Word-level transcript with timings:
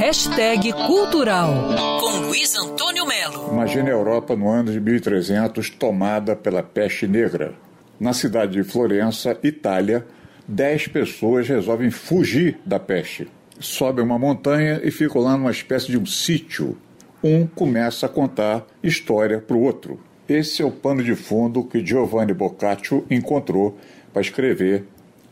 Hashtag 0.00 0.72
Cultural, 0.72 1.52
com 2.00 2.26
Luiz 2.26 2.56
Antônio 2.56 3.04
Melo. 3.04 3.50
Imagine 3.52 3.90
a 3.90 3.92
Europa 3.92 4.34
no 4.34 4.48
ano 4.48 4.72
de 4.72 4.80
1300 4.80 5.68
tomada 5.68 6.34
pela 6.34 6.62
peste 6.62 7.06
negra. 7.06 7.52
Na 8.00 8.14
cidade 8.14 8.52
de 8.52 8.64
Florença, 8.64 9.38
Itália, 9.42 10.06
dez 10.48 10.88
pessoas 10.88 11.46
resolvem 11.46 11.90
fugir 11.90 12.58
da 12.64 12.80
peste. 12.80 13.28
Sobem 13.58 14.02
uma 14.02 14.18
montanha 14.18 14.80
e 14.82 14.90
ficam 14.90 15.20
lá 15.20 15.36
numa 15.36 15.50
espécie 15.50 15.88
de 15.88 15.98
um 15.98 16.06
sítio. 16.06 16.78
Um 17.22 17.46
começa 17.46 18.06
a 18.06 18.08
contar 18.08 18.66
história 18.82 19.38
para 19.38 19.54
o 19.54 19.62
outro. 19.62 20.00
Esse 20.26 20.62
é 20.62 20.64
o 20.64 20.70
pano 20.70 21.04
de 21.04 21.14
fundo 21.14 21.62
que 21.62 21.84
Giovanni 21.84 22.32
Boccaccio 22.32 23.04
encontrou 23.10 23.78
para 24.14 24.22
escrever 24.22 24.86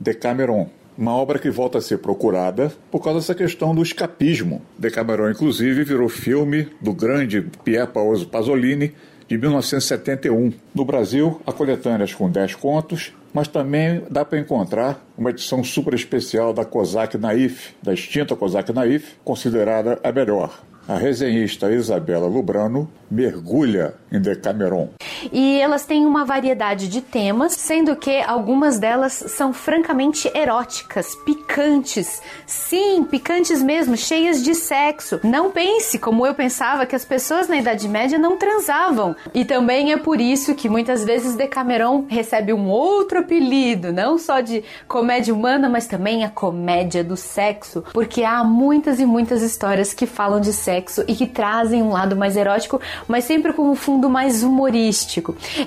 Decameron, 0.00 0.70
uma 0.96 1.12
obra 1.12 1.38
que 1.38 1.50
volta 1.50 1.78
a 1.78 1.82
ser 1.82 1.98
procurada 1.98 2.72
por 2.90 3.02
causa 3.02 3.20
dessa 3.20 3.34
questão 3.34 3.74
do 3.74 3.82
escapismo. 3.82 4.62
Decameron, 4.78 5.30
inclusive, 5.30 5.84
virou 5.84 6.08
filme 6.08 6.68
do 6.80 6.92
grande 6.92 7.42
Pier 7.64 7.86
Paolo 7.86 8.26
Pasolini 8.26 8.92
de 9.28 9.38
1971. 9.38 10.52
No 10.74 10.84
Brasil, 10.84 11.40
há 11.46 11.52
coletâneas 11.52 12.14
com 12.14 12.30
10 12.30 12.54
contos, 12.56 13.12
mas 13.32 13.48
também 13.48 14.02
dá 14.10 14.24
para 14.24 14.38
encontrar 14.38 15.04
uma 15.16 15.30
edição 15.30 15.64
super 15.64 15.94
especial 15.94 16.52
da 16.52 16.64
Kozak 16.64 17.18
Naif, 17.18 17.74
da 17.82 17.92
extinta 17.92 18.36
Kozak 18.36 18.72
Naif, 18.72 19.14
considerada 19.24 19.98
a 20.02 20.12
melhor. 20.12 20.62
A 20.86 20.98
resenhista 20.98 21.72
Isabela 21.72 22.26
Lubrano 22.26 22.90
mergulha 23.10 23.94
em 24.12 24.20
Decameron. 24.20 24.90
E 25.32 25.60
elas 25.60 25.84
têm 25.84 26.06
uma 26.06 26.24
variedade 26.24 26.88
de 26.88 27.00
temas, 27.00 27.52
sendo 27.52 27.96
que 27.96 28.20
algumas 28.22 28.78
delas 28.78 29.12
são 29.12 29.52
francamente 29.52 30.30
eróticas, 30.34 31.14
picantes. 31.24 32.22
Sim, 32.46 33.04
picantes 33.04 33.62
mesmo, 33.62 33.96
cheias 33.96 34.42
de 34.42 34.54
sexo. 34.54 35.20
Não 35.22 35.50
pense 35.50 35.98
como 35.98 36.26
eu 36.26 36.34
pensava 36.34 36.86
que 36.86 36.96
as 36.96 37.04
pessoas 37.04 37.48
na 37.48 37.56
Idade 37.56 37.88
Média 37.88 38.18
não 38.18 38.36
transavam. 38.36 39.14
E 39.32 39.44
também 39.44 39.92
é 39.92 39.96
por 39.96 40.20
isso 40.20 40.54
que 40.54 40.68
muitas 40.68 41.04
vezes 41.04 41.36
Decameron 41.36 42.04
recebe 42.08 42.52
um 42.52 42.68
outro 42.68 43.20
apelido, 43.20 43.92
não 43.92 44.18
só 44.18 44.40
de 44.40 44.64
comédia 44.86 45.34
humana, 45.34 45.68
mas 45.68 45.86
também 45.86 46.24
a 46.24 46.28
comédia 46.28 47.04
do 47.04 47.16
sexo, 47.16 47.84
porque 47.92 48.24
há 48.24 48.42
muitas 48.44 49.00
e 49.00 49.06
muitas 49.06 49.42
histórias 49.42 49.94
que 49.94 50.06
falam 50.06 50.40
de 50.40 50.52
sexo 50.52 51.04
e 51.06 51.14
que 51.14 51.26
trazem 51.26 51.82
um 51.82 51.90
lado 51.90 52.16
mais 52.16 52.36
erótico, 52.36 52.80
mas 53.06 53.24
sempre 53.24 53.52
com 53.52 53.70
um 53.70 53.74
fundo 53.74 54.08
mais 54.08 54.42
humorístico. 54.42 55.13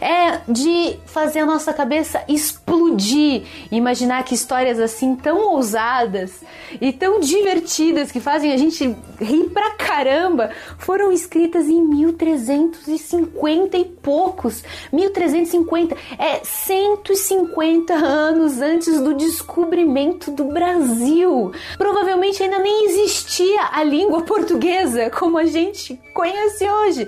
É 0.01 0.41
de 0.47 0.97
fazer 1.05 1.39
a 1.39 1.45
nossa 1.45 1.73
cabeça 1.73 2.23
explodir, 2.27 3.43
imaginar 3.71 4.23
que 4.23 4.33
histórias 4.33 4.79
assim 4.79 5.15
tão 5.15 5.53
ousadas 5.53 6.41
e 6.79 6.91
tão 6.91 7.19
divertidas 7.19 8.11
que 8.11 8.19
fazem 8.19 8.51
a 8.51 8.57
gente 8.57 8.95
rir 9.19 9.49
pra 9.49 9.71
caramba 9.71 10.51
foram 10.77 11.11
escritas 11.11 11.67
em 11.67 11.81
1350 11.81 13.77
e 13.77 13.85
poucos. 13.85 14.63
1350 14.91 15.95
é 16.17 16.41
150 16.43 17.93
anos 17.93 18.61
antes 18.61 18.99
do 18.99 19.13
descobrimento 19.13 20.31
do 20.31 20.45
Brasil. 20.45 21.51
Provavelmente 21.77 22.43
ainda 22.43 22.59
nem 22.59 22.85
existia 22.85 23.69
a 23.71 23.83
língua 23.83 24.21
portuguesa 24.21 25.09
como 25.09 25.37
a 25.37 25.45
gente 25.45 25.99
conhece 26.13 26.67
hoje. 26.69 27.07